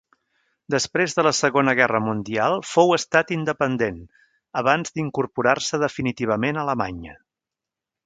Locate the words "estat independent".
2.97-4.01